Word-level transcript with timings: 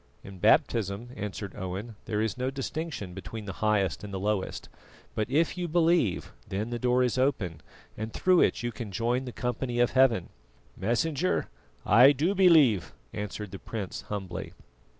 "In 0.23 0.39
baptism," 0.39 1.09
answered 1.15 1.53
Owen, 1.55 1.95
"there 2.05 2.21
is 2.23 2.35
no 2.35 2.49
distinction 2.49 3.13
between 3.13 3.45
the 3.45 3.53
highest 3.61 4.03
and 4.03 4.11
the 4.11 4.19
lowest; 4.19 4.67
but 5.13 5.29
if 5.29 5.59
you 5.59 5.67
believe, 5.67 6.31
then 6.49 6.71
the 6.71 6.79
door 6.79 7.03
is 7.03 7.19
open 7.19 7.61
and 7.95 8.11
through 8.11 8.41
it 8.41 8.63
you 8.63 8.71
can 8.71 8.91
join 8.91 9.25
the 9.25 9.31
company 9.31 9.79
of 9.79 9.91
Heaven." 9.91 10.29
"Messenger, 10.75 11.49
I 11.85 12.13
do 12.13 12.33
believe," 12.33 12.93
answered 13.13 13.51
the 13.51 13.59
prince 13.59 14.01
humbly. 14.09 14.53